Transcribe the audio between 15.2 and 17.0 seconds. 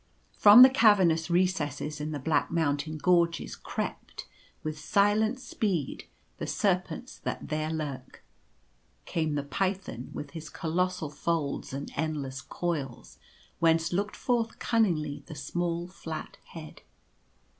the small flat head.